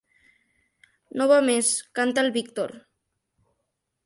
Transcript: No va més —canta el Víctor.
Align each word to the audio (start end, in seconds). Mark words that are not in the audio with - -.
No 1.21 1.27
va 1.33 1.37
més 1.49 1.71
—canta 1.99 2.25
el 2.27 2.33
Víctor. 2.39 2.75